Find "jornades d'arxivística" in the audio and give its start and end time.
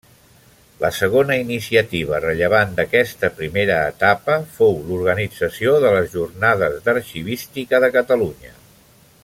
6.15-7.83